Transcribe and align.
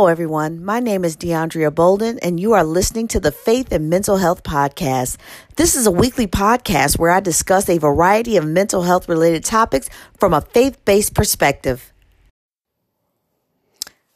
Hello, 0.00 0.08
everyone. 0.08 0.64
My 0.64 0.80
name 0.80 1.04
is 1.04 1.14
DeAndrea 1.14 1.74
Bolden, 1.74 2.18
and 2.20 2.40
you 2.40 2.54
are 2.54 2.64
listening 2.64 3.06
to 3.08 3.20
the 3.20 3.30
Faith 3.30 3.70
and 3.70 3.90
Mental 3.90 4.16
Health 4.16 4.42
Podcast. 4.42 5.18
This 5.56 5.76
is 5.76 5.86
a 5.86 5.90
weekly 5.90 6.26
podcast 6.26 6.98
where 6.98 7.10
I 7.10 7.20
discuss 7.20 7.68
a 7.68 7.76
variety 7.76 8.38
of 8.38 8.46
mental 8.46 8.82
health 8.82 9.10
related 9.10 9.44
topics 9.44 9.90
from 10.18 10.32
a 10.32 10.40
faith 10.40 10.82
based 10.86 11.12
perspective. 11.12 11.92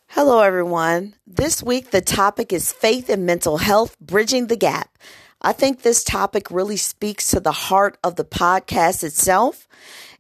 Hello, 0.07 0.41
everyone. 0.41 1.17
This 1.27 1.63
week, 1.63 1.91
the 1.91 2.01
topic 2.01 2.51
is 2.51 2.73
faith 2.73 3.11
and 3.11 3.27
mental 3.27 3.59
health, 3.59 3.95
bridging 4.01 4.47
the 4.47 4.57
gap. 4.57 4.97
I 5.43 5.53
think 5.53 5.83
this 5.83 6.03
topic 6.03 6.51
really 6.51 6.79
speaks 6.79 7.31
to 7.33 7.41
the 7.41 7.53
heart 7.53 7.99
of 8.03 8.17
the 8.17 8.25
podcast 8.25 9.05
itself. 9.05 9.69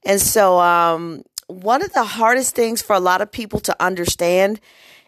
And 0.04 0.20
so, 0.20 0.60
um, 0.60 1.22
one 1.46 1.82
of 1.82 1.94
the 1.94 2.04
hardest 2.04 2.54
things 2.54 2.82
for 2.82 2.94
a 2.94 3.00
lot 3.00 3.22
of 3.22 3.32
people 3.32 3.60
to 3.60 3.82
understand 3.82 4.60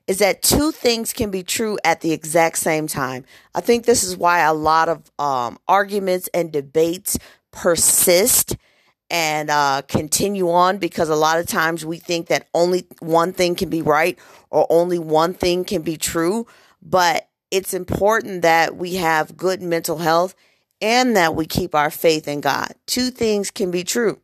is 0.06 0.18
that 0.18 0.42
two 0.42 0.70
things 0.70 1.12
can 1.12 1.30
be 1.30 1.42
true 1.42 1.78
at 1.84 2.00
the 2.00 2.12
exact 2.12 2.58
same 2.58 2.86
time. 2.86 3.24
I 3.54 3.60
think 3.60 3.84
this 3.84 4.04
is 4.04 4.16
why 4.16 4.40
a 4.40 4.54
lot 4.54 4.88
of 4.88 5.10
um, 5.18 5.58
arguments 5.66 6.28
and 6.32 6.52
debates 6.52 7.18
persist 7.50 8.56
and 9.10 9.50
uh, 9.50 9.82
continue 9.88 10.50
on 10.50 10.78
because 10.78 11.08
a 11.08 11.16
lot 11.16 11.38
of 11.38 11.46
times 11.46 11.84
we 11.84 11.98
think 11.98 12.26
that 12.28 12.48
only 12.54 12.86
one 13.00 13.32
thing 13.32 13.54
can 13.54 13.68
be 13.68 13.82
right 13.82 14.18
or 14.50 14.66
only 14.70 14.98
one 14.98 15.34
thing 15.34 15.64
can 15.64 15.82
be 15.82 15.96
true. 15.96 16.46
But 16.82 17.28
it's 17.50 17.74
important 17.74 18.42
that 18.42 18.76
we 18.76 18.96
have 18.96 19.36
good 19.36 19.62
mental 19.62 19.98
health 19.98 20.34
and 20.86 21.16
that 21.16 21.34
we 21.34 21.46
keep 21.46 21.74
our 21.74 21.90
faith 21.90 22.28
in 22.28 22.40
God. 22.40 22.72
Two 22.86 23.10
things 23.10 23.50
can 23.50 23.72
be 23.72 23.82
true. 23.82 24.20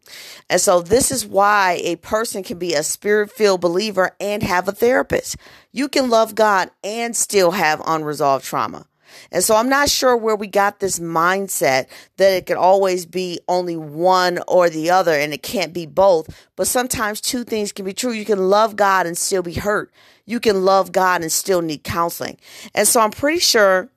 And 0.48 0.60
so 0.60 0.80
this 0.80 1.10
is 1.10 1.26
why 1.26 1.80
a 1.82 1.96
person 1.96 2.44
can 2.44 2.56
be 2.56 2.72
a 2.74 2.84
spirit 2.84 3.32
filled 3.32 3.60
believer 3.60 4.12
and 4.20 4.44
have 4.44 4.68
a 4.68 4.72
therapist. 4.72 5.36
You 5.72 5.88
can 5.88 6.08
love 6.08 6.36
God 6.36 6.70
and 6.84 7.16
still 7.16 7.50
have 7.50 7.82
unresolved 7.84 8.44
trauma. 8.44 8.86
And 9.32 9.42
so 9.42 9.56
I'm 9.56 9.68
not 9.68 9.90
sure 9.90 10.16
where 10.16 10.36
we 10.36 10.46
got 10.46 10.78
this 10.78 11.00
mindset 11.00 11.88
that 12.16 12.32
it 12.32 12.46
could 12.46 12.56
always 12.56 13.06
be 13.06 13.40
only 13.48 13.76
one 13.76 14.38
or 14.46 14.70
the 14.70 14.88
other 14.88 15.18
and 15.18 15.34
it 15.34 15.42
can't 15.42 15.72
be 15.72 15.84
both. 15.84 16.48
But 16.54 16.68
sometimes 16.68 17.20
two 17.20 17.42
things 17.42 17.72
can 17.72 17.84
be 17.84 17.92
true. 17.92 18.12
You 18.12 18.24
can 18.24 18.38
love 18.38 18.76
God 18.76 19.06
and 19.06 19.18
still 19.18 19.42
be 19.42 19.54
hurt. 19.54 19.92
You 20.26 20.38
can 20.38 20.64
love 20.64 20.92
God 20.92 21.22
and 21.22 21.32
still 21.32 21.60
need 21.60 21.82
counseling. 21.82 22.38
And 22.72 22.86
so 22.86 23.00
I'm 23.00 23.10
pretty 23.10 23.40
sure 23.40 23.90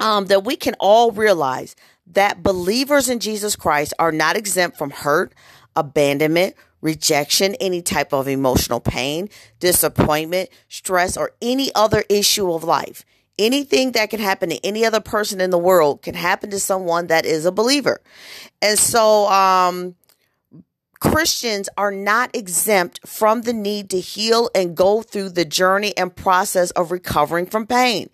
um, 0.00 0.26
that 0.26 0.44
we 0.44 0.56
can 0.56 0.74
all 0.80 1.12
realize 1.12 1.76
that 2.06 2.42
believers 2.42 3.08
in 3.08 3.20
Jesus 3.20 3.54
Christ 3.54 3.94
are 3.98 4.10
not 4.10 4.36
exempt 4.36 4.76
from 4.76 4.90
hurt, 4.90 5.32
abandonment, 5.76 6.56
rejection, 6.80 7.54
any 7.60 7.82
type 7.82 8.12
of 8.12 8.26
emotional 8.26 8.80
pain, 8.80 9.28
disappointment, 9.60 10.48
stress, 10.68 11.16
or 11.16 11.32
any 11.40 11.70
other 11.74 12.04
issue 12.08 12.52
of 12.52 12.64
life. 12.64 13.04
Anything 13.38 13.92
that 13.92 14.10
can 14.10 14.20
happen 14.20 14.50
to 14.50 14.66
any 14.66 14.84
other 14.84 15.00
person 15.00 15.40
in 15.40 15.50
the 15.50 15.58
world 15.58 16.02
can 16.02 16.14
happen 16.14 16.50
to 16.50 16.60
someone 16.60 17.06
that 17.06 17.24
is 17.24 17.46
a 17.46 17.52
believer. 17.52 18.00
And 18.60 18.78
so, 18.78 19.28
um, 19.28 19.94
Christians 21.00 21.68
are 21.78 21.90
not 21.90 22.34
exempt 22.36 23.00
from 23.06 23.42
the 23.42 23.54
need 23.54 23.88
to 23.90 24.00
heal 24.00 24.50
and 24.54 24.76
go 24.76 25.00
through 25.00 25.30
the 25.30 25.46
journey 25.46 25.96
and 25.96 26.14
process 26.14 26.70
of 26.72 26.90
recovering 26.90 27.46
from 27.46 27.66
pain. 27.66 28.10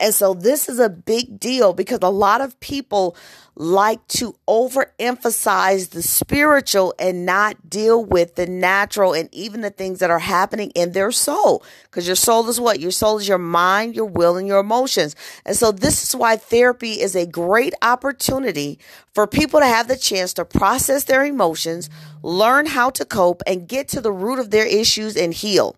And 0.00 0.14
so 0.14 0.34
this 0.34 0.68
is 0.68 0.78
a 0.78 0.88
big 0.88 1.40
deal 1.40 1.72
because 1.72 1.98
a 2.02 2.10
lot 2.10 2.40
of 2.40 2.58
people 2.60 3.16
like 3.58 4.06
to 4.06 4.36
overemphasize 4.46 5.90
the 5.90 6.00
spiritual 6.00 6.94
and 6.96 7.26
not 7.26 7.68
deal 7.68 8.04
with 8.04 8.36
the 8.36 8.46
natural 8.46 9.12
and 9.12 9.28
even 9.34 9.62
the 9.62 9.70
things 9.70 9.98
that 9.98 10.10
are 10.10 10.20
happening 10.20 10.70
in 10.76 10.92
their 10.92 11.10
soul. 11.10 11.64
Because 11.82 12.06
your 12.06 12.14
soul 12.14 12.48
is 12.48 12.60
what? 12.60 12.78
Your 12.78 12.92
soul 12.92 13.18
is 13.18 13.26
your 13.26 13.36
mind, 13.36 13.96
your 13.96 14.04
will, 14.04 14.36
and 14.36 14.46
your 14.46 14.60
emotions. 14.60 15.16
And 15.44 15.56
so 15.56 15.72
this 15.72 16.04
is 16.04 16.14
why 16.14 16.36
therapy 16.36 17.00
is 17.00 17.16
a 17.16 17.26
great 17.26 17.74
opportunity 17.82 18.78
for 19.12 19.26
people 19.26 19.58
to 19.58 19.66
have 19.66 19.88
the 19.88 19.96
chance 19.96 20.32
to 20.34 20.44
process 20.44 21.02
their 21.02 21.24
emotions, 21.24 21.90
learn 22.22 22.66
how 22.66 22.88
to 22.90 23.04
cope, 23.04 23.42
and 23.48 23.66
get 23.66 23.88
to 23.88 24.00
the 24.00 24.12
root 24.12 24.38
of 24.38 24.52
their 24.52 24.64
issues 24.64 25.16
and 25.16 25.34
heal. 25.34 25.74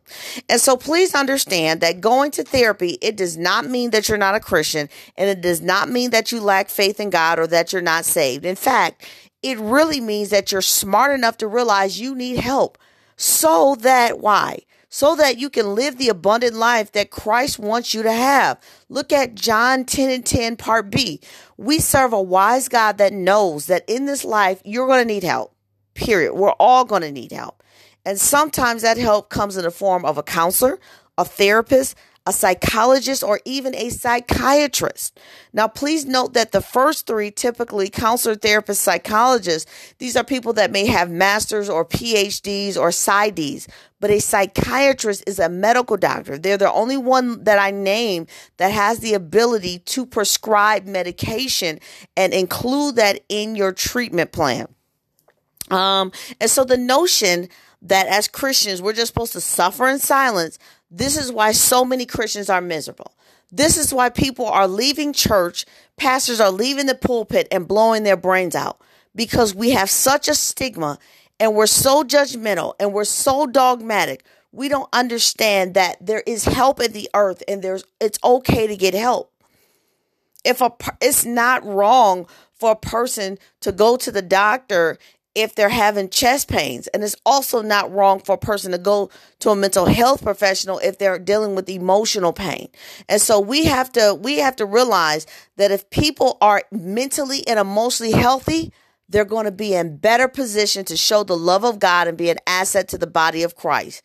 And 0.50 0.60
so 0.60 0.76
please 0.76 1.14
understand 1.14 1.80
that 1.80 2.02
going 2.02 2.32
to 2.32 2.42
therapy, 2.42 2.98
it 3.00 3.16
does 3.16 3.38
not 3.38 3.64
mean 3.64 3.92
that 3.92 4.10
you're 4.10 4.19
not 4.19 4.34
a 4.34 4.40
Christian 4.40 4.90
and 5.16 5.30
it 5.30 5.40
does 5.40 5.62
not 5.62 5.88
mean 5.88 6.10
that 6.10 6.30
you 6.30 6.42
lack 6.42 6.69
faith 6.69 7.00
in 7.00 7.08
God 7.08 7.38
or 7.38 7.46
that 7.46 7.69
you're 7.72 7.82
not 7.82 8.04
saved. 8.04 8.44
In 8.44 8.56
fact, 8.56 9.06
it 9.42 9.58
really 9.58 10.00
means 10.00 10.31
that 10.31 10.53
you're 10.53 10.60
smart 10.60 11.12
enough 11.12 11.38
to 11.38 11.47
realize 11.47 12.00
you 12.00 12.14
need 12.14 12.38
help 12.38 12.78
so 13.16 13.75
that 13.81 14.19
why? 14.19 14.60
So 14.88 15.14
that 15.16 15.38
you 15.38 15.50
can 15.50 15.75
live 15.75 15.98
the 15.98 16.08
abundant 16.08 16.54
life 16.54 16.92
that 16.92 17.10
Christ 17.10 17.58
wants 17.58 17.94
you 17.94 18.03
to 18.03 18.12
have. 18.12 18.58
Look 18.88 19.12
at 19.12 19.34
John 19.34 19.84
10 19.84 20.10
and 20.10 20.26
10 20.26 20.56
part 20.56 20.91
B. 20.91 21.20
We 21.56 21.78
serve 21.78 22.12
a 22.12 22.20
wise 22.20 22.69
God 22.69 22.98
that 22.98 23.12
knows 23.12 23.66
that 23.66 23.84
in 23.87 24.06
this 24.06 24.25
life 24.25 24.62
you're 24.64 24.87
going 24.87 25.06
to 25.06 25.14
need 25.14 25.22
help. 25.22 25.54
Period. 25.94 26.32
We're 26.32 26.52
all 26.52 26.84
going 26.84 27.02
to 27.02 27.12
need 27.12 27.32
help. 27.32 27.62
And 28.04 28.19
sometimes 28.19 28.82
that 28.82 28.97
help 28.97 29.28
comes 29.28 29.56
in 29.56 29.64
the 29.64 29.70
form 29.70 30.04
of 30.04 30.16
a 30.16 30.22
counselor, 30.22 30.81
a 31.19 31.25
therapist, 31.25 31.94
a 32.30 32.32
psychologist, 32.32 33.24
or 33.24 33.41
even 33.44 33.74
a 33.74 33.91
psychiatrist. 33.91 35.18
Now, 35.52 35.66
please 35.66 36.06
note 36.06 36.32
that 36.34 36.52
the 36.52 36.60
first 36.60 37.06
three, 37.06 37.32
typically 37.32 37.91
counselor, 37.91 38.36
therapist, 38.36 38.82
psychologist, 38.82 39.68
these 39.98 40.16
are 40.16 40.22
people 40.22 40.52
that 40.52 40.70
may 40.70 40.86
have 40.86 41.10
masters 41.10 41.69
or 41.69 41.84
PhDs 41.84 42.76
or 42.76 42.90
PsyDs, 42.90 43.66
but 43.98 44.10
a 44.10 44.20
psychiatrist 44.20 45.24
is 45.26 45.40
a 45.40 45.48
medical 45.48 45.96
doctor. 45.96 46.38
They're 46.38 46.56
the 46.56 46.72
only 46.72 46.96
one 46.96 47.42
that 47.44 47.58
I 47.58 47.72
name 47.72 48.28
that 48.58 48.70
has 48.70 49.00
the 49.00 49.14
ability 49.14 49.80
to 49.80 50.06
prescribe 50.06 50.86
medication 50.86 51.80
and 52.16 52.32
include 52.32 52.94
that 52.94 53.24
in 53.28 53.56
your 53.56 53.72
treatment 53.72 54.30
plan. 54.30 54.69
Um, 55.70 56.12
and 56.40 56.48
so 56.48 56.64
the 56.64 56.78
notion 56.78 57.48
that 57.82 58.06
as 58.06 58.28
Christians, 58.28 58.80
we're 58.82 58.92
just 58.92 59.12
supposed 59.12 59.32
to 59.32 59.40
suffer 59.40 59.88
in 59.88 59.98
silence 59.98 60.58
this 60.90 61.16
is 61.16 61.30
why 61.30 61.52
so 61.52 61.84
many 61.84 62.06
Christians 62.06 62.50
are 62.50 62.60
miserable. 62.60 63.14
This 63.52 63.76
is 63.76 63.92
why 63.92 64.10
people 64.10 64.46
are 64.46 64.68
leaving 64.68 65.12
church, 65.12 65.64
pastors 65.96 66.40
are 66.40 66.50
leaving 66.50 66.86
the 66.86 66.94
pulpit 66.94 67.48
and 67.50 67.66
blowing 67.66 68.02
their 68.02 68.16
brains 68.16 68.54
out 68.54 68.80
because 69.14 69.54
we 69.54 69.70
have 69.70 69.90
such 69.90 70.28
a 70.28 70.34
stigma 70.34 70.98
and 71.38 71.54
we're 71.54 71.66
so 71.66 72.04
judgmental 72.04 72.74
and 72.78 72.92
we're 72.92 73.04
so 73.04 73.46
dogmatic. 73.46 74.24
We 74.52 74.68
don't 74.68 74.88
understand 74.92 75.74
that 75.74 76.04
there 76.04 76.22
is 76.26 76.44
help 76.44 76.80
in 76.80 76.92
the 76.92 77.08
earth 77.14 77.42
and 77.48 77.62
there's 77.62 77.84
it's 78.00 78.18
okay 78.22 78.66
to 78.66 78.76
get 78.76 78.94
help. 78.94 79.32
If 80.44 80.60
a 80.60 80.72
it's 81.00 81.24
not 81.24 81.64
wrong 81.64 82.26
for 82.54 82.72
a 82.72 82.76
person 82.76 83.38
to 83.60 83.72
go 83.72 83.96
to 83.96 84.12
the 84.12 84.22
doctor 84.22 84.98
if 85.40 85.54
they're 85.54 85.68
having 85.68 86.08
chest 86.08 86.48
pains. 86.48 86.86
And 86.88 87.02
it's 87.02 87.16
also 87.24 87.62
not 87.62 87.92
wrong 87.92 88.20
for 88.20 88.34
a 88.34 88.38
person 88.38 88.72
to 88.72 88.78
go 88.78 89.10
to 89.40 89.50
a 89.50 89.56
mental 89.56 89.86
health 89.86 90.22
professional 90.22 90.78
if 90.78 90.98
they're 90.98 91.18
dealing 91.18 91.54
with 91.54 91.68
emotional 91.68 92.32
pain. 92.32 92.68
And 93.08 93.20
so 93.20 93.40
we 93.40 93.64
have 93.64 93.92
to 93.92 94.18
we 94.20 94.38
have 94.38 94.56
to 94.56 94.66
realize 94.66 95.26
that 95.56 95.70
if 95.70 95.88
people 95.90 96.38
are 96.40 96.62
mentally 96.70 97.46
and 97.46 97.58
emotionally 97.58 98.12
healthy, 98.12 98.72
they're 99.08 99.24
going 99.24 99.44
to 99.44 99.52
be 99.52 99.74
in 99.74 99.96
better 99.96 100.28
position 100.28 100.84
to 100.86 100.96
show 100.96 101.24
the 101.24 101.36
love 101.36 101.64
of 101.64 101.78
God 101.78 102.06
and 102.08 102.16
be 102.16 102.31
an 102.31 102.38
asset 102.46 102.88
to 102.88 102.98
the 102.98 103.06
body 103.06 103.43
of 103.43 103.56
Christ. 103.56 104.02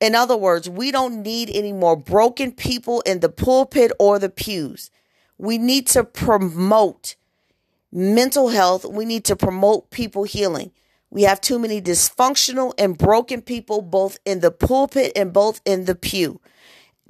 In 0.00 0.14
other 0.14 0.36
words, 0.36 0.68
we 0.68 0.90
don't 0.90 1.22
need 1.22 1.50
any 1.50 1.72
more 1.72 1.96
broken 1.96 2.52
people 2.52 3.00
in 3.02 3.20
the 3.20 3.28
pulpit 3.28 3.92
or 3.98 4.18
the 4.18 4.28
pews. 4.28 4.90
We 5.38 5.58
need 5.58 5.86
to 5.88 6.04
promote 6.04 7.16
mental 7.96 8.50
health, 8.50 8.84
we 8.84 9.06
need 9.06 9.24
to 9.24 9.34
promote 9.34 9.90
people 9.90 10.24
healing. 10.24 10.70
We 11.08 11.22
have 11.22 11.40
too 11.40 11.58
many 11.58 11.80
dysfunctional 11.80 12.74
and 12.76 12.98
broken 12.98 13.40
people, 13.40 13.80
both 13.80 14.18
in 14.26 14.40
the 14.40 14.50
pulpit 14.50 15.12
and 15.16 15.32
both 15.32 15.62
in 15.64 15.86
the 15.86 15.94
pew, 15.94 16.40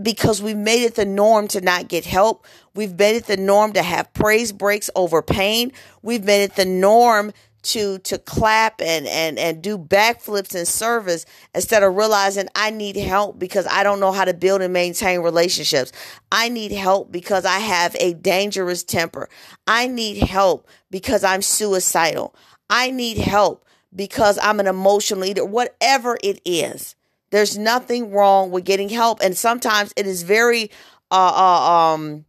because 0.00 0.40
we've 0.40 0.56
made 0.56 0.84
it 0.84 0.94
the 0.94 1.04
norm 1.04 1.48
to 1.48 1.60
not 1.60 1.88
get 1.88 2.04
help. 2.04 2.46
We've 2.74 2.96
made 2.96 3.16
it 3.16 3.26
the 3.26 3.36
norm 3.36 3.72
to 3.72 3.82
have 3.82 4.12
praise 4.12 4.52
breaks 4.52 4.88
over 4.94 5.22
pain. 5.22 5.72
We've 6.02 6.24
made 6.24 6.44
it 6.44 6.54
the 6.54 6.64
norm 6.66 7.32
to 7.62 7.99
to 7.99 8.19
clap 8.19 8.81
and 8.81 9.06
and 9.06 9.38
and 9.38 9.62
do 9.62 9.76
backflips 9.76 10.55
in 10.55 10.64
service 10.67 11.26
instead 11.55 11.82
of 11.82 11.94
realizing 11.97 12.49
I 12.55 12.70
need 12.70 12.97
help 12.97 13.38
because 13.38 13.67
I 13.67 13.82
don't 13.82 14.00
know 14.00 14.12
how 14.12 14.25
to 14.25 14.35
build 14.35 14.62
and 14.62 14.73
maintain 14.73 15.20
relationships. 15.20 15.93
I 16.31 16.49
need 16.49 16.73
help 16.73 17.11
because 17.11 17.44
I 17.44 17.58
have 17.58 17.97
a 17.99 18.14
dangerous 18.14 18.85
temper. 18.85 19.29
I 19.67 19.88
need 19.88 20.19
help 20.19 20.69
because 20.91 21.25
I'm 21.25 21.43
suicidal. 21.43 22.35
I 22.70 22.91
need 22.91 23.19
help 23.19 23.64
because 23.94 24.38
I'm 24.43 24.61
an 24.61 24.67
emotional 24.67 25.20
leader. 25.20 25.44
Whatever 25.44 26.19
it 26.23 26.41
is, 26.44 26.94
there's 27.31 27.58
nothing 27.58 28.11
wrong 28.11 28.50
with 28.50 28.64
getting 28.64 28.88
help, 28.88 29.20
and 29.20 29.37
sometimes 29.37 29.93
it 29.97 30.06
is 30.06 30.23
very 30.23 30.70
uh, 31.11 31.32
uh 31.35 31.94
um 31.94 32.25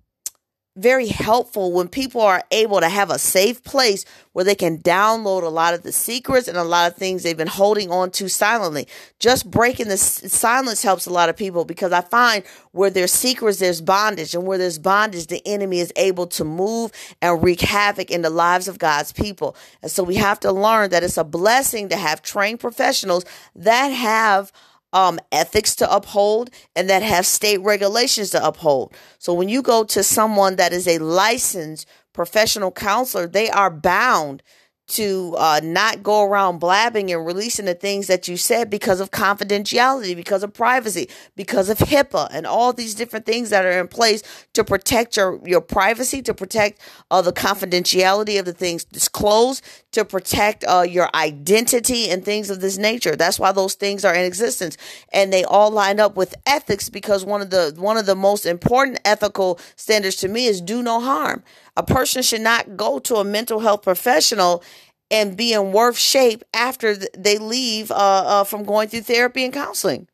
very 0.77 1.07
helpful 1.07 1.73
when 1.73 1.87
people 1.87 2.21
are 2.21 2.43
able 2.51 2.79
to 2.79 2.87
have 2.87 3.09
a 3.09 3.17
safe 3.17 3.63
place 3.63 4.05
where 4.33 4.45
they 4.45 4.55
can 4.55 4.77
download 4.77 5.41
a 5.41 5.49
lot 5.49 5.73
of 5.73 5.81
the 5.81 5.91
secrets 5.91 6.47
and 6.47 6.55
a 6.55 6.63
lot 6.63 6.91
of 6.91 6.95
things 6.95 7.23
they've 7.23 7.35
been 7.35 7.47
holding 7.47 7.89
on 7.89 8.11
to 8.11 8.29
silently. 8.29 8.87
Just 9.19 9.49
breaking 9.49 9.87
the 9.87 9.97
silence 9.97 10.83
helps 10.83 11.07
a 11.07 11.11
lot 11.11 11.29
of 11.29 11.35
people 11.35 11.65
because 11.65 11.91
I 11.91 12.01
find 12.01 12.43
where 12.71 12.91
there's 12.91 13.11
secrets, 13.11 13.57
there's 13.57 13.81
bondage, 13.81 14.35
and 14.35 14.45
where 14.45 14.59
there's 14.59 14.77
bondage, 14.77 15.27
the 15.27 15.41
enemy 15.47 15.79
is 15.79 15.91
able 15.95 16.27
to 16.27 16.43
move 16.43 16.91
and 17.21 17.41
wreak 17.41 17.61
havoc 17.61 18.11
in 18.11 18.21
the 18.21 18.29
lives 18.29 18.67
of 18.67 18.77
God's 18.77 19.11
people. 19.11 19.55
And 19.81 19.89
so 19.89 20.03
we 20.03 20.15
have 20.15 20.39
to 20.41 20.51
learn 20.51 20.91
that 20.91 21.03
it's 21.03 21.17
a 21.17 21.23
blessing 21.23 21.89
to 21.89 21.97
have 21.97 22.21
trained 22.21 22.59
professionals 22.59 23.25
that 23.55 23.87
have 23.87 24.51
um, 24.93 25.19
ethics 25.31 25.75
to 25.75 25.93
uphold 25.93 26.49
and 26.75 26.89
that 26.89 27.03
have 27.03 27.25
state 27.25 27.61
regulations 27.61 28.31
to 28.31 28.45
uphold. 28.45 28.93
So 29.19 29.33
when 29.33 29.49
you 29.49 29.61
go 29.61 29.83
to 29.85 30.03
someone 30.03 30.55
that 30.55 30.73
is 30.73 30.87
a 30.87 30.99
licensed 30.99 31.87
professional 32.13 32.71
counselor, 32.71 33.27
they 33.27 33.49
are 33.49 33.69
bound 33.69 34.41
to 34.87 35.35
uh, 35.37 35.59
not 35.61 36.01
go 36.01 36.23
around 36.23 36.59
blabbing 36.59 37.11
and 37.11 37.25
releasing 37.25 37.65
the 37.65 37.73
things 37.73 38.07
that 38.07 38.27
you 38.27 38.37
said 38.37 38.69
because 38.69 39.01
of 39.01 39.11
confidentiality, 39.11 40.15
because 40.15 40.43
of 40.43 40.53
privacy, 40.53 41.09
because 41.35 41.69
of 41.69 41.77
HIPAA, 41.77 42.29
and 42.31 42.47
all 42.47 42.71
these 42.71 42.95
different 42.95 43.25
things 43.25 43.49
that 43.49 43.65
are 43.65 43.79
in 43.79 43.89
place 43.89 44.23
to 44.53 44.63
protect 44.63 45.17
your, 45.17 45.41
your 45.45 45.59
privacy, 45.59 46.21
to 46.21 46.33
protect 46.33 46.79
uh, 47.11 47.21
the 47.21 47.33
confidentiality 47.33 48.39
of 48.39 48.45
the 48.45 48.53
things 48.53 48.85
disclosed, 48.85 49.61
to 49.91 50.05
protect 50.05 50.63
uh, 50.65 50.85
your 50.87 51.09
identity 51.13 52.09
and 52.09 52.23
things 52.23 52.49
of 52.49 52.61
this 52.61 52.77
nature. 52.77 53.15
That's 53.15 53.39
why 53.39 53.51
those 53.51 53.73
things 53.73 54.05
are 54.05 54.15
in 54.15 54.23
existence, 54.23 54.77
and 55.11 55.33
they 55.33 55.43
all 55.43 55.69
line 55.69 55.99
up 55.99 56.15
with 56.15 56.33
ethics 56.45 56.89
because 56.89 57.25
one 57.25 57.41
of 57.41 57.49
the 57.49 57.73
one 57.77 57.97
of 57.97 58.05
the 58.05 58.15
most 58.15 58.45
important 58.45 58.99
ethical 59.03 59.59
standards 59.75 60.15
to 60.17 60.29
me 60.29 60.45
is 60.45 60.61
do 60.61 60.81
no 60.81 61.01
harm. 61.01 61.43
A 61.75 61.83
person 61.83 62.23
should 62.23 62.41
not 62.41 62.75
go 62.75 62.97
to 62.99 63.17
a 63.17 63.23
mental 63.23 63.59
health 63.59 63.83
professional 63.83 64.63
and 65.09 65.37
be 65.37 65.53
in 65.53 65.71
worse 65.71 65.97
shape 65.97 66.43
after 66.53 66.95
they 66.95 67.37
leave 67.37 67.91
uh, 67.91 67.95
uh, 67.95 68.43
from 68.43 68.63
going 68.63 68.89
through 68.89 69.01
therapy 69.01 69.43
and 69.43 69.53
counseling. 69.53 70.07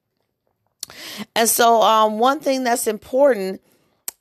And 1.35 1.47
so, 1.49 1.81
um, 1.81 2.19
one 2.19 2.39
thing 2.39 2.63
that's 2.63 2.87
important 2.87 3.61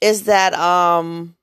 is 0.00 0.24
that, 0.24 0.54
um, 0.54 1.36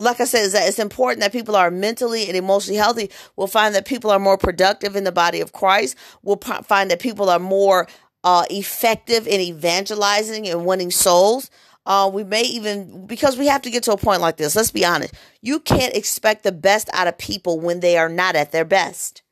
like 0.00 0.20
I 0.20 0.24
said, 0.24 0.44
is 0.44 0.52
that 0.52 0.68
it's 0.68 0.78
important 0.78 1.20
that 1.20 1.32
people 1.32 1.56
are 1.56 1.70
mentally 1.70 2.26
and 2.26 2.36
emotionally 2.36 2.78
healthy. 2.78 3.10
We'll 3.36 3.48
find 3.48 3.74
that 3.74 3.84
people 3.84 4.10
are 4.10 4.18
more 4.18 4.38
productive 4.38 4.94
in 4.94 5.04
the 5.04 5.12
body 5.12 5.40
of 5.40 5.52
Christ. 5.52 5.96
We'll 6.22 6.36
find 6.36 6.90
that 6.90 7.00
people 7.00 7.28
are 7.28 7.40
more 7.40 7.88
uh, 8.22 8.44
effective 8.50 9.26
in 9.26 9.40
evangelizing 9.40 10.48
and 10.48 10.64
winning 10.64 10.90
souls. 10.90 11.50
Uh, 11.88 12.10
we 12.12 12.22
may 12.22 12.42
even, 12.42 13.06
because 13.06 13.38
we 13.38 13.46
have 13.46 13.62
to 13.62 13.70
get 13.70 13.82
to 13.82 13.92
a 13.92 13.96
point 13.96 14.20
like 14.20 14.36
this, 14.36 14.54
let's 14.54 14.70
be 14.70 14.84
honest. 14.84 15.14
You 15.40 15.58
can't 15.58 15.96
expect 15.96 16.42
the 16.44 16.52
best 16.52 16.90
out 16.92 17.08
of 17.08 17.16
people 17.16 17.58
when 17.58 17.80
they 17.80 17.96
are 17.96 18.10
not 18.10 18.36
at 18.36 18.52
their 18.52 18.66
best. 18.66 19.22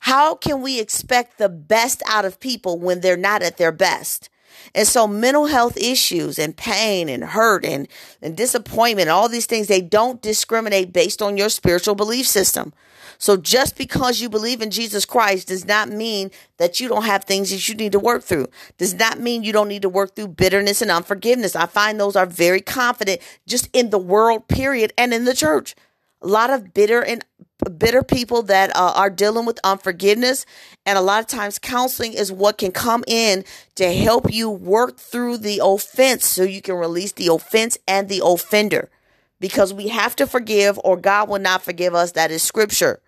How 0.00 0.34
can 0.34 0.60
we 0.60 0.78
expect 0.78 1.38
the 1.38 1.48
best 1.48 2.02
out 2.06 2.26
of 2.26 2.38
people 2.38 2.78
when 2.78 3.00
they're 3.00 3.16
not 3.16 3.42
at 3.42 3.56
their 3.56 3.72
best? 3.72 4.28
And 4.74 4.86
so 4.86 5.06
mental 5.06 5.46
health 5.46 5.76
issues 5.76 6.38
and 6.38 6.56
pain 6.56 7.08
and 7.08 7.24
hurt 7.24 7.64
and, 7.64 7.88
and 8.22 8.36
disappointment, 8.36 9.08
all 9.08 9.28
these 9.28 9.46
things, 9.46 9.66
they 9.66 9.80
don't 9.80 10.22
discriminate 10.22 10.92
based 10.92 11.22
on 11.22 11.36
your 11.36 11.48
spiritual 11.48 11.94
belief 11.94 12.26
system. 12.26 12.72
So 13.20 13.36
just 13.36 13.76
because 13.76 14.22
you 14.22 14.30
believe 14.30 14.62
in 14.62 14.70
Jesus 14.70 15.04
Christ 15.04 15.48
does 15.48 15.66
not 15.66 15.90
mean 15.90 16.30
that 16.56 16.80
you 16.80 16.88
don't 16.88 17.04
have 17.04 17.24
things 17.24 17.50
that 17.50 17.68
you 17.68 17.74
need 17.74 17.92
to 17.92 17.98
work 17.98 18.22
through. 18.22 18.46
Does 18.78 18.94
not 18.94 19.20
mean 19.20 19.42
you 19.42 19.52
don't 19.52 19.68
need 19.68 19.82
to 19.82 19.90
work 19.90 20.16
through 20.16 20.28
bitterness 20.28 20.80
and 20.80 20.90
unforgiveness. 20.90 21.54
I 21.54 21.66
find 21.66 22.00
those 22.00 22.16
are 22.16 22.24
very 22.24 22.62
confident 22.62 23.20
just 23.46 23.68
in 23.74 23.90
the 23.90 23.98
world, 23.98 24.48
period, 24.48 24.94
and 24.96 25.12
in 25.12 25.26
the 25.26 25.34
church. 25.34 25.74
A 26.22 26.28
lot 26.28 26.48
of 26.48 26.72
bitter 26.72 27.04
and 27.04 27.22
bitter 27.60 28.02
people 28.02 28.42
that 28.44 28.74
uh, 28.76 28.92
are 28.94 29.10
dealing 29.10 29.46
with 29.46 29.58
unforgiveness. 29.64 30.46
And 30.86 30.96
a 30.96 31.02
lot 31.02 31.20
of 31.20 31.26
times, 31.26 31.58
counseling 31.58 32.14
is 32.14 32.32
what 32.32 32.58
can 32.58 32.72
come 32.72 33.04
in 33.06 33.44
to 33.74 33.92
help 33.92 34.32
you 34.32 34.50
work 34.50 34.98
through 34.98 35.38
the 35.38 35.60
offense 35.62 36.26
so 36.26 36.42
you 36.42 36.62
can 36.62 36.76
release 36.76 37.12
the 37.12 37.28
offense 37.28 37.78
and 37.86 38.08
the 38.08 38.22
offender. 38.24 38.90
Because 39.38 39.72
we 39.72 39.88
have 39.88 40.14
to 40.16 40.26
forgive, 40.26 40.78
or 40.84 40.96
God 40.96 41.28
will 41.28 41.38
not 41.38 41.62
forgive 41.62 41.94
us. 41.94 42.12
That 42.12 42.30
is 42.30 42.42
scripture. 42.42 43.00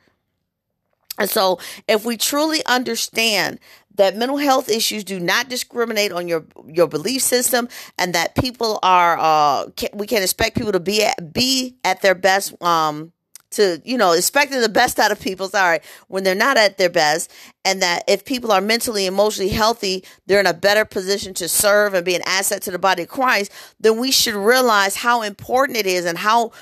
And 1.19 1.29
so, 1.29 1.59
if 1.87 2.07
we 2.07 2.17
truly 2.17 2.65
understand 2.65 3.61
that 3.97 4.17
mental 4.17 4.39
health 4.39 4.69
issues 4.69 5.05
do 5.05 5.21
not 5.21 5.49
discriminate 5.49 6.13
on 6.13 6.29
your 6.29 6.45
your 6.67 6.87
belief 6.87 7.23
system, 7.23 7.69
and 7.99 8.15
that 8.15 8.35
people 8.35 8.79
are, 8.83 9.19
uh, 9.19 9.71
can, 9.77 9.91
we 9.93 10.07
can 10.07 10.23
expect 10.23 10.57
people 10.57 10.73
to 10.73 10.81
be 10.81 11.05
at, 11.05 11.33
be 11.33 11.77
at 11.85 12.01
their 12.01 12.15
best, 12.15 12.61
um, 12.63 13.13
to 13.53 13.81
you 13.85 13.97
know, 13.97 14.13
expecting 14.13 14.61
the 14.61 14.69
best 14.69 14.99
out 14.99 15.13
of 15.13 15.21
people. 15.21 15.49
Sorry, 15.49 15.81
when 16.09 16.25
they're 16.25 16.35
not 16.35 16.57
at 16.57 16.79
their 16.79 16.91
best, 16.91 17.31
and 17.65 17.81
that 17.83 18.05
if 18.09 18.25
people 18.25 18.53
are 18.53 18.61
mentally, 18.61 19.07
emotionally 19.07 19.51
healthy, 19.51 20.05
they're 20.27 20.41
in 20.41 20.47
a 20.47 20.55
better 20.55 20.85
position 20.85 21.35
to 21.35 21.49
serve 21.49 21.95
and 21.95 22.05
be 22.05 22.15
an 22.15 22.23
asset 22.27 22.63
to 22.63 22.71
the 22.71 22.79
body 22.79 23.03
of 23.03 23.09
Christ. 23.09 23.53
Then 23.81 23.99
we 23.99 24.11
should 24.11 24.35
realize 24.35 24.97
how 24.97 25.23
important 25.23 25.79
it 25.79 25.87
is 25.87 26.05
and 26.05 26.19
how 26.19 26.53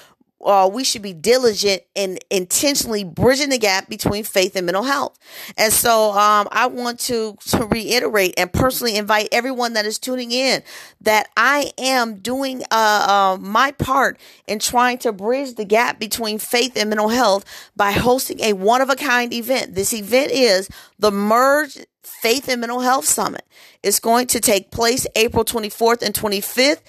uh, 0.44 0.69
we 0.72 0.84
should 0.84 1.02
be 1.02 1.12
diligent 1.12 1.82
in 1.94 2.19
intentionally 2.31 3.04
bridging 3.04 3.50
the 3.50 3.58
gap 3.58 3.88
between 3.88 4.25
faith 4.25 4.56
and 4.56 4.66
mental 4.66 4.84
health. 4.84 5.19
And 5.56 5.72
so 5.72 6.12
um, 6.12 6.48
I 6.50 6.66
want 6.66 6.98
to, 7.00 7.37
to 7.48 7.66
reiterate 7.66 8.34
and 8.38 8.52
personally 8.52 8.96
invite 8.96 9.28
everyone 9.32 9.75
that 9.75 9.84
is 9.84 9.98
tuning 9.98 10.32
in 10.32 10.62
that 11.02 11.28
I 11.37 11.72
am 11.78 12.16
doing 12.16 12.62
uh, 12.70 13.34
uh, 13.34 13.38
my 13.40 13.72
part 13.72 14.19
in 14.46 14.58
trying 14.58 14.98
to 14.98 15.12
bridge 15.12 15.54
the 15.56 15.64
gap 15.64 15.98
between 15.98 16.38
faith 16.38 16.72
and 16.76 16.88
mental 16.88 17.08
health 17.08 17.44
by 17.76 17.92
hosting 17.92 18.40
a 18.40 18.54
one 18.54 18.81
of 18.81 18.88
a 18.88 18.96
kind 18.96 19.32
event. 19.32 19.75
This 19.75 19.92
event 19.92 20.31
is 20.32 20.69
the 20.98 21.10
Merge 21.10 21.78
Faith 22.02 22.48
and 22.48 22.60
Mental 22.60 22.81
Health 22.81 23.04
Summit. 23.04 23.44
It's 23.82 24.00
going 24.00 24.26
to 24.28 24.40
take 24.40 24.70
place 24.70 25.06
April 25.16 25.44
24th 25.44 26.02
and 26.02 26.14
25th 26.14 26.81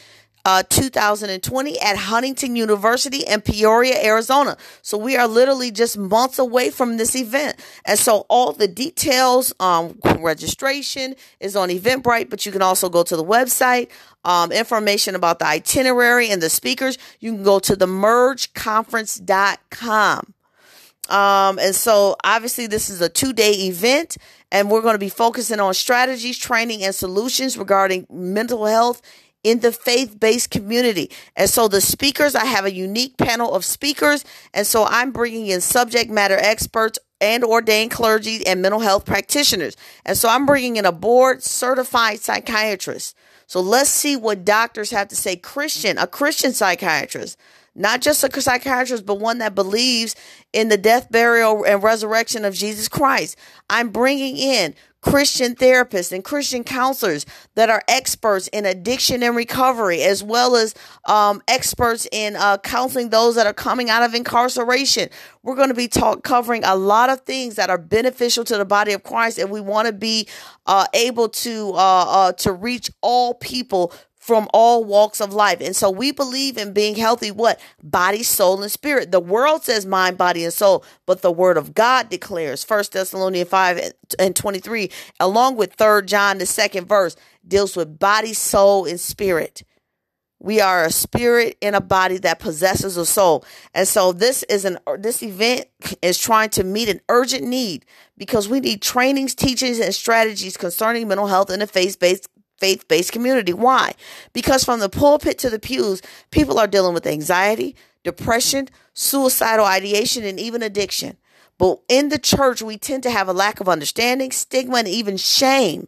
uh, 0.45 0.63
2020 0.69 1.79
at 1.79 1.97
Huntington 1.97 2.55
University 2.55 3.19
in 3.19 3.41
Peoria, 3.41 4.01
Arizona. 4.03 4.57
So 4.81 4.97
we 4.97 5.15
are 5.17 5.27
literally 5.27 5.69
just 5.71 5.97
months 5.97 6.39
away 6.39 6.69
from 6.69 6.95
this 6.97 7.15
event. 7.15 7.59
And 7.85 7.99
so 7.99 8.25
all 8.29 8.53
the 8.53 8.67
details, 8.67 9.53
um, 9.59 9.99
registration 10.19 11.15
is 11.39 11.55
on 11.55 11.69
Eventbrite, 11.69 12.29
but 12.29 12.45
you 12.45 12.51
can 12.51 12.62
also 12.62 12.89
go 12.89 13.01
to 13.03 13.15
the 13.15 13.24
website. 13.24 13.89
Um, 14.24 14.51
information 14.51 15.15
about 15.15 15.39
the 15.39 15.48
itinerary 15.48 16.29
and 16.29 16.43
the 16.43 16.50
speakers, 16.50 16.98
you 17.19 17.33
can 17.33 17.41
go 17.43 17.57
to 17.60 17.75
the 17.75 17.88
mergeconference.com. 17.88 20.33
Um, 21.10 21.57
and 21.60 21.75
so 21.75 22.15
obviously 22.24 22.67
this 22.67 22.89
is 22.89 23.01
a 23.01 23.10
two 23.10 23.33
day 23.33 23.51
event 23.67 24.15
and 24.51 24.69
we're 24.69 24.81
going 24.81 24.93
to 24.93 25.00
be 25.00 25.10
focusing 25.10 25.60
on 25.60 25.74
strategies, 25.74 26.38
training, 26.38 26.83
and 26.83 26.93
solutions 26.93 27.57
regarding 27.57 28.05
mental 28.10 28.65
health 28.65 29.01
in 29.43 29.60
the 29.60 29.71
faith 29.71 30.19
based 30.19 30.51
community. 30.51 31.10
And 31.36 31.50
so 31.50 31.67
the 31.67 31.81
speakers, 31.81 32.36
I 32.36 32.45
have 32.45 32.65
a 32.65 32.74
unique 32.74 33.17
panel 33.17 33.53
of 33.53 33.65
speakers. 33.65 34.24
And 34.53 34.67
so 34.67 34.86
I'm 34.86 35.12
bringing 35.12 35.48
in 35.48 35.62
subject 35.62 36.10
matter 36.10 36.38
experts 36.38 37.00
and 37.19 37.43
ordained 37.43 37.91
clergy 37.91 38.45
and 38.45 38.62
mental 38.62 38.79
health 38.79 39.05
practitioners. 39.05 39.77
And 40.05 40.17
so 40.17 40.27
I'm 40.27 40.45
bringing 40.45 40.77
in 40.77 40.86
a 40.86 40.91
board 40.91 41.43
certified 41.43 42.19
psychiatrist. 42.19 43.15
So 43.45 43.62
let's 43.62 43.89
see 43.89 44.15
what 44.15 44.45
doctors 44.45 44.91
have 44.91 45.10
to 45.10 45.15
say. 45.15 45.36
Christian, 45.36 45.98
a 45.98 46.07
Christian 46.07 46.53
psychiatrist, 46.53 47.38
not 47.75 48.01
just 48.01 48.24
a 48.24 48.42
psychiatrist, 48.42 49.06
but 49.06 49.20
one 49.20 49.38
that 49.40 49.56
believes 49.56 50.16
in 50.54 50.70
the 50.70 50.78
death, 50.78 51.10
burial, 51.12 51.63
and 51.63 51.82
resurrection 51.82 52.46
of 52.46 52.54
Jesus 52.54 52.88
Christ. 52.88 53.38
I'm 53.70 53.90
bringing 53.90 54.38
in 54.38 54.75
Christian 55.01 55.56
therapists 55.56 56.12
and 56.12 56.24
Christian 56.24 56.63
counselors 56.63 57.25
that 57.56 57.70
are 57.70 57.82
experts 57.88 58.48
in 58.50 58.66
addiction 58.66 59.24
and 59.24 59.36
recovery, 59.36 60.04
as 60.04 60.24
well 60.24 60.56
as 60.56 60.75
um, 61.06 61.42
experts 61.48 62.08
in 62.12 62.36
uh, 62.36 62.58
counseling 62.60 63.10
those 63.10 63.36
that 63.36 63.48
are 63.48 63.54
coming 63.54 63.90
out 63.90 64.04
of 64.04 64.13
incarceration. 64.13 65.10
We're 65.42 65.56
going 65.56 65.70
to 65.70 65.74
be 65.74 65.88
talk, 65.88 66.24
covering 66.24 66.63
a 66.63 66.75
lot 66.75 67.10
of 67.10 67.22
things 67.22 67.56
that 67.56 67.72
are 67.72 67.80
beneficial 67.80 68.44
to 68.46 68.58
the 68.58 68.66
body 68.66 68.94
of 68.94 69.01
Christ, 69.01 69.40
and 69.40 69.50
we 69.50 69.60
want 69.60 69.88
to 69.88 69.94
be 69.94 70.28
uh, 70.68 70.86
able 70.94 71.30
to 71.30 71.72
uh, 71.74 72.06
uh 72.08 72.32
to 72.34 72.54
reach 72.54 72.92
all 73.01 73.34
people 73.34 73.92
from 74.22 74.48
all 74.54 74.84
walks 74.84 75.20
of 75.20 75.34
life. 75.34 75.60
And 75.62 75.75
so 75.75 75.90
we 75.90 76.12
believe 76.12 76.56
in 76.56 76.74
being 76.74 76.96
healthy, 76.96 77.32
what? 77.32 77.60
Body, 77.82 78.22
soul, 78.22 78.62
and 78.62 78.72
spirit. 78.72 79.12
The 79.12 79.20
world 79.20 79.63
says 79.63 79.84
mind, 79.84 80.16
body, 80.20 80.44
and 80.44 80.54
soul, 80.54 80.86
but 81.08 81.24
the 81.24 81.32
word 81.32 81.58
of 81.58 81.74
God 81.74 82.08
declares, 82.08 82.63
First 82.63 82.94
Thessalonians 82.94 83.50
5 83.50 83.94
and 84.20 84.36
23, 84.36 84.92
along 85.20 85.56
with 85.56 85.74
Third 85.74 86.08
John, 86.08 86.38
the 86.38 86.46
second 86.46 86.88
verse, 86.88 87.16
deals 87.48 87.75
with 87.75 87.98
body, 87.98 88.34
soul, 88.34 88.86
and 88.86 89.00
spirit. 89.00 89.63
We 90.38 90.62
are 90.62 90.86
a 90.86 90.92
spirit 90.92 91.58
in 91.60 91.74
a 91.74 91.82
body 91.82 92.20
that 92.20 92.40
possesses 92.40 92.98
a 92.98 93.08
soul. 93.08 93.44
And 93.74 93.88
so 93.88 94.12
this 94.12 94.44
is 94.44 94.66
an 94.66 94.78
this 95.00 95.22
event 95.22 95.66
is 96.01 96.18
trying 96.18 96.50
to 96.51 96.63
meet 96.63 96.90
an 96.90 97.01
urgent 97.10 97.44
need 97.44 97.86
because 98.18 98.48
we 98.48 98.60
need 98.60 98.82
trainings, 98.82 99.36
teachings, 99.36 99.80
and 99.80 99.94
strategies 99.94 100.58
concerning 100.58 101.08
mental 101.08 101.28
health 101.28 101.51
in 101.51 101.62
a 101.62 101.68
faith-based 101.68 102.28
faith 102.62 102.88
based 102.88 103.12
community. 103.12 103.51
Why? 103.51 103.94
Because 104.32 104.63
from 104.63 104.80
the 104.80 104.88
pulpit 104.88 105.39
to 105.39 105.50
the 105.50 105.60
pews, 105.60 106.01
people 106.30 106.60
are 106.60 106.68
dealing 106.68 106.94
with 106.94 107.08
anxiety, 107.08 107.75
depression, 108.03 108.70
suicidal 108.94 109.65
ideation, 109.65 110.24
and 110.24 110.39
even 110.39 110.62
addiction. 110.62 111.18
But 111.58 111.80
in 111.89 112.10
the 112.10 112.20
church, 112.20 112.62
we 112.62 112.77
tend 112.77 113.03
to 113.03 113.12
have 113.12 113.27
a 113.27 113.34
lack 113.34 113.60
of 113.60 113.68
understanding, 113.68 114.32
stigma, 114.32 114.77
and 114.77 114.88
even 114.88 115.18
shame. 115.18 115.88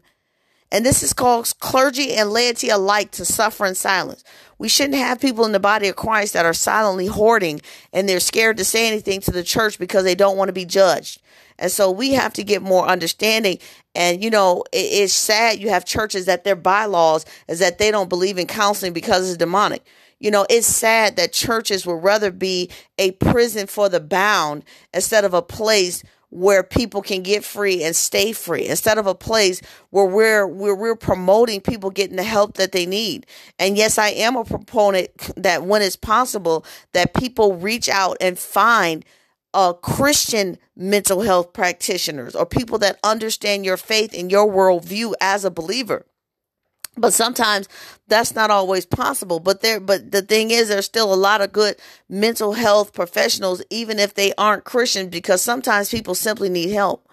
And 0.72 0.84
this 0.84 1.04
is 1.04 1.14
called 1.14 1.54
clergy 1.60 2.14
and 2.14 2.32
laity 2.32 2.70
alike 2.70 3.12
to 3.12 3.26
suffer 3.26 3.68
in 3.68 3.76
silence. 3.76 4.24
We 4.58 4.68
shouldn't 4.68 4.98
have 4.98 5.22
people 5.22 5.46
in 5.46 5.52
the 5.52 5.60
body 5.60 5.88
of 5.88 5.96
Christ 5.96 6.34
that 6.34 6.48
are 6.48 6.54
silently 6.54 7.06
hoarding 7.06 7.62
and 7.92 8.10
they're 8.10 8.20
scared 8.20 8.58
to 8.58 8.66
say 8.66 8.88
anything 8.88 9.22
to 9.22 9.32
the 9.32 9.44
church 9.44 9.78
because 9.78 10.04
they 10.04 10.16
don't 10.16 10.38
want 10.38 10.50
to 10.50 10.54
be 10.54 10.66
judged. 10.66 11.22
And 11.60 11.72
so 11.72 11.92
we 11.92 12.14
have 12.14 12.34
to 12.34 12.44
get 12.44 12.62
more 12.62 12.88
understanding. 12.88 13.60
And, 13.96 14.24
you 14.24 14.30
know, 14.30 14.64
it, 14.72 14.78
it's 14.78 15.14
sad 15.14 15.60
you 15.60 15.70
have 15.70 15.86
churches 15.86 16.26
that 16.26 16.44
their 16.44 16.56
bylaws 16.56 17.26
is 17.48 17.60
that 17.60 17.78
they 17.78 17.92
don't 17.92 18.10
believe 18.10 18.38
in 18.38 18.48
counseling 18.48 18.94
because 18.94 19.28
it's 19.28 19.38
demonic. 19.38 19.86
You 20.20 20.32
know, 20.32 20.46
it's 20.50 20.68
sad 20.68 21.18
that 21.18 21.34
churches 21.34 21.86
would 21.86 22.02
rather 22.02 22.32
be 22.32 22.70
a 22.98 23.12
prison 23.12 23.68
for 23.68 23.90
the 23.90 24.00
bound 24.00 24.64
instead 24.94 25.26
of 25.26 25.34
a 25.34 25.42
place 25.42 26.04
where 26.34 26.64
people 26.64 27.02
can 27.02 27.22
get 27.22 27.44
free 27.44 27.84
and 27.84 27.96
stay 27.96 28.32
free 28.32 28.66
instead 28.66 28.98
of 28.98 29.06
a 29.06 29.14
place 29.14 29.62
where 29.92 30.06
we're 30.06 30.48
where 30.48 30.74
we're 30.74 30.96
promoting 30.96 31.62
people 31.62 31.92
getting 31.92 32.16
the 32.16 32.24
help 32.24 32.56
that 32.56 32.72
they 32.72 32.88
need. 32.88 33.28
And 33.60 33.78
yes, 33.78 34.00
I 34.00 34.10
am 34.10 34.36
a 34.36 34.44
proponent 34.44 35.12
that 35.38 35.64
when 35.64 35.84
it's 35.84 35.96
possible 35.96 36.66
that 36.94 37.14
people 37.14 37.56
reach 37.58 37.88
out 37.88 38.18
and 38.20 38.40
find 38.40 39.06
uh, 39.54 39.74
Christian 39.74 40.58
mental 40.76 41.22
health 41.22 41.54
practitioners 41.54 42.36
or 42.36 42.46
people 42.46 42.78
that 42.80 43.00
understand 43.04 43.66
your 43.66 43.78
faith 43.78 44.14
and 44.18 44.32
your 44.32 44.52
worldview 44.52 45.14
as 45.22 45.46
a 45.46 45.52
believer. 45.52 46.06
But 46.96 47.14
sometimes 47.14 47.68
that's 48.08 48.36
not 48.36 48.52
always 48.52 48.86
possible. 48.86 49.40
But 49.40 49.62
there, 49.62 49.80
but 49.80 50.12
the 50.12 50.22
thing 50.22 50.52
is, 50.52 50.68
there's 50.68 50.86
still 50.86 51.12
a 51.12 51.16
lot 51.16 51.42
of 51.42 51.52
good 51.52 51.76
mental 52.08 52.54
health 52.54 52.94
professionals, 52.94 53.64
even 53.70 53.98
if 53.98 54.14
they 54.14 54.34
aren't 54.38 54.64
Christian, 54.64 55.10
because 55.10 55.42
sometimes 55.42 55.90
people 55.90 56.14
simply 56.14 56.50
need 56.50 56.70
help. 56.70 57.10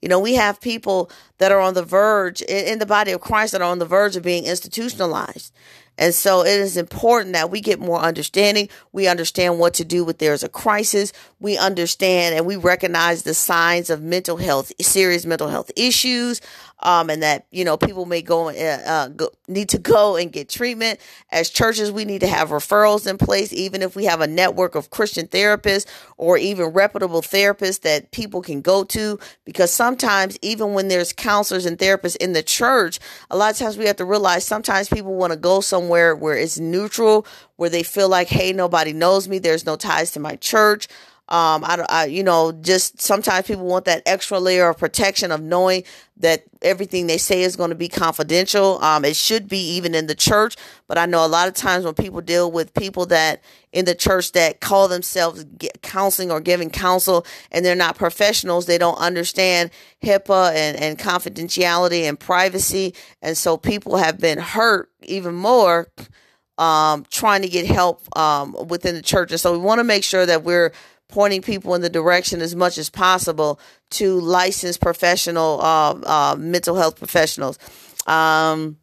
You 0.00 0.08
know, 0.08 0.20
we 0.20 0.34
have 0.36 0.60
people 0.60 1.10
that 1.38 1.52
are 1.52 1.60
on 1.60 1.74
the 1.74 1.82
verge 1.82 2.40
in 2.42 2.78
the 2.78 2.86
body 2.86 3.10
of 3.10 3.20
Christ 3.20 3.52
that 3.52 3.60
are 3.60 3.70
on 3.70 3.80
the 3.80 3.84
verge 3.84 4.16
of 4.16 4.22
being 4.22 4.44
institutionalized. 4.44 5.52
And 5.98 6.14
so 6.14 6.42
it 6.42 6.60
is 6.60 6.76
important 6.76 7.34
that 7.34 7.50
we 7.50 7.60
get 7.60 7.80
more 7.80 7.98
understanding. 7.98 8.68
We 8.92 9.08
understand 9.08 9.58
what 9.58 9.74
to 9.74 9.84
do 9.84 10.04
when 10.04 10.16
there's 10.18 10.44
a 10.44 10.48
crisis. 10.48 11.12
We 11.40 11.58
understand 11.58 12.36
and 12.36 12.46
we 12.46 12.56
recognize 12.56 13.24
the 13.24 13.34
signs 13.34 13.90
of 13.90 14.00
mental 14.00 14.36
health, 14.36 14.72
serious 14.80 15.26
mental 15.26 15.48
health 15.48 15.72
issues, 15.76 16.40
um, 16.80 17.10
and 17.10 17.22
that 17.22 17.46
you 17.50 17.64
know 17.64 17.76
people 17.76 18.06
may 18.06 18.22
go, 18.22 18.48
uh, 18.48 18.52
uh, 18.86 19.08
go 19.08 19.30
need 19.48 19.68
to 19.70 19.78
go 19.78 20.16
and 20.16 20.32
get 20.32 20.48
treatment. 20.48 21.00
As 21.30 21.50
churches, 21.50 21.90
we 21.90 22.04
need 22.04 22.20
to 22.20 22.26
have 22.26 22.50
referrals 22.50 23.06
in 23.06 23.18
place, 23.18 23.52
even 23.52 23.82
if 23.82 23.96
we 23.96 24.04
have 24.04 24.20
a 24.20 24.26
network 24.26 24.74
of 24.74 24.90
Christian 24.90 25.26
therapists 25.26 25.86
or 26.16 26.38
even 26.38 26.66
reputable 26.66 27.22
therapists 27.22 27.80
that 27.82 28.10
people 28.12 28.42
can 28.42 28.60
go 28.60 28.84
to. 28.84 29.18
Because 29.44 29.72
sometimes, 29.72 30.38
even 30.42 30.74
when 30.74 30.88
there's 30.88 31.12
counselors 31.12 31.66
and 31.66 31.78
therapists 31.78 32.16
in 32.16 32.32
the 32.32 32.42
church, 32.42 33.00
a 33.30 33.36
lot 33.36 33.52
of 33.52 33.58
times 33.58 33.76
we 33.76 33.86
have 33.86 33.96
to 33.96 34.04
realize 34.04 34.44
sometimes 34.44 34.88
people 34.88 35.14
want 35.14 35.32
to 35.32 35.38
go 35.38 35.60
somewhere 35.60 36.14
where 36.14 36.36
it's 36.36 36.58
neutral, 36.58 37.26
where 37.56 37.70
they 37.70 37.82
feel 37.82 38.08
like, 38.08 38.28
hey, 38.28 38.52
nobody 38.52 38.92
knows 38.92 39.28
me. 39.28 39.38
There's 39.38 39.66
no 39.66 39.76
ties 39.76 40.12
to 40.12 40.20
my 40.20 40.36
church. 40.36 40.88
Um, 41.30 41.62
I, 41.62 41.84
I, 41.88 42.04
you 42.06 42.22
know, 42.22 42.52
just 42.52 43.00
sometimes 43.00 43.46
people 43.46 43.66
want 43.66 43.84
that 43.84 44.02
extra 44.06 44.38
layer 44.38 44.68
of 44.68 44.78
protection 44.78 45.30
of 45.30 45.42
knowing 45.42 45.84
that 46.16 46.44
everything 46.62 47.06
they 47.06 47.18
say 47.18 47.42
is 47.42 47.54
going 47.54 47.68
to 47.68 47.76
be 47.76 47.88
confidential. 47.88 48.82
Um, 48.82 49.04
it 49.04 49.14
should 49.14 49.46
be 49.46 49.58
even 49.76 49.94
in 49.94 50.06
the 50.06 50.14
church, 50.14 50.56
but 50.86 50.96
I 50.96 51.06
know 51.06 51.24
a 51.24 51.28
lot 51.28 51.46
of 51.46 51.54
times 51.54 51.84
when 51.84 51.94
people 51.94 52.22
deal 52.22 52.50
with 52.50 52.72
people 52.72 53.04
that 53.06 53.42
in 53.72 53.84
the 53.84 53.94
church 53.94 54.32
that 54.32 54.60
call 54.60 54.88
themselves 54.88 55.44
counseling 55.82 56.30
or 56.30 56.40
giving 56.40 56.70
counsel 56.70 57.26
and 57.52 57.64
they're 57.64 57.76
not 57.76 57.96
professionals, 57.96 58.64
they 58.64 58.78
don't 58.78 58.98
understand 58.98 59.70
HIPAA 60.02 60.54
and, 60.54 60.76
and 60.78 60.98
confidentiality 60.98 62.02
and 62.08 62.18
privacy. 62.18 62.94
And 63.20 63.36
so 63.36 63.58
people 63.58 63.98
have 63.98 64.18
been 64.18 64.38
hurt 64.38 64.90
even 65.02 65.34
more 65.34 65.88
um, 66.58 67.06
trying 67.10 67.42
to 67.42 67.48
get 67.48 67.66
help 67.66 68.02
um, 68.18 68.56
within 68.66 68.94
the 68.94 69.02
church. 69.02 69.30
And 69.30 69.40
so 69.40 69.52
we 69.52 69.58
want 69.58 69.78
to 69.78 69.84
make 69.84 70.04
sure 70.04 70.26
that 70.26 70.42
we're 70.42 70.72
pointing 71.08 71.42
people 71.42 71.74
in 71.74 71.80
the 71.80 71.90
direction 71.90 72.40
as 72.40 72.54
much 72.54 72.78
as 72.78 72.90
possible 72.90 73.58
to 73.90 74.20
licensed 74.20 74.80
professional 74.80 75.60
uh, 75.60 75.94
uh, 76.04 76.36
mental 76.38 76.76
health 76.76 76.96
professionals. 76.98 77.58
Um, 78.06 78.76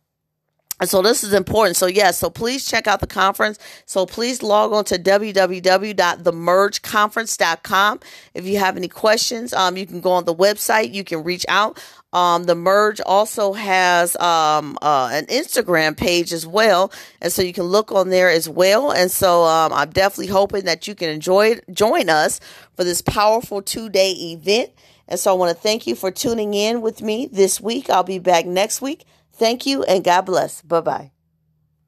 and 0.82 0.89
so 0.89 1.01
this 1.01 1.24
is 1.24 1.32
important. 1.32 1.77
So 1.77 1.86
yes, 1.86 1.98
yeah, 1.98 2.12
so 2.12 2.29
please 2.29 2.65
check 2.65 2.86
out 2.86 3.00
the 3.00 3.08
conference. 3.08 3.58
So 3.86 4.05
please 4.05 4.44
log 4.44 4.74
on 4.74 4.84
to 4.86 5.00
www.themergeconference.com. 5.00 8.00
If 8.34 8.46
you 8.46 8.58
have 8.58 8.75
any 8.75 8.89
questions, 8.89 9.53
um, 9.53 9.77
you 9.77 9.86
can 9.86 10.01
go 10.01 10.12
on 10.12 10.25
the 10.25 10.36
website. 10.36 10.94
You 10.94 11.05
can 11.05 11.24
reach 11.24 11.46
out. 11.48 11.82
Um, 12.12 12.44
the 12.44 12.55
merge 12.55 13.00
also 13.05 13.53
has 13.53 14.17
um, 14.17 14.77
uh, 14.82 15.10
an 15.12 15.25
Instagram 15.27 15.96
page 15.98 16.34
as 16.34 16.48
well, 16.48 16.91
and 17.22 17.32
so 17.32 17.41
you 17.41 17.53
can 17.53 17.65
look 17.65 17.91
on 17.91 18.10
there 18.10 18.29
as 18.29 18.48
well. 18.48 18.91
And 18.91 19.12
so 19.12 19.44
um, 19.44 19.74
I'm 19.74 19.89
definitely 19.89 20.27
hoping 20.27 20.63
that 20.65 20.88
you 20.88 20.96
can 20.96 21.10
enjoy 21.10 21.60
join 21.72 22.10
us 22.10 22.39
for 22.75 22.84
this 22.84 23.01
powerful 23.01 23.62
two 23.62 23.89
day 23.89 24.12
event. 24.12 24.72
And 25.08 25.20
so 25.20 25.32
I 25.32 25.36
want 25.36 25.55
to 25.55 25.62
thank 25.62 25.88
you 25.88 25.96
for 25.96 26.10
tuning 26.10 26.53
in 26.53 26.82
with 26.82 27.01
me 27.01 27.27
this 27.32 27.62
week. 27.62 27.89
I'll 27.89 28.03
be 28.03 28.20
back 28.20 28.46
next 28.46 28.82
week. 28.82 29.05
Thank 29.36 29.65
you 29.65 29.84
and 29.84 30.04
God 30.04 30.22
bless. 30.24 30.62
Bye 30.62 30.82
bye. 30.82 31.14